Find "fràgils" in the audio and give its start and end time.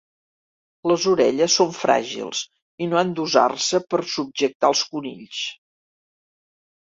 1.79-2.39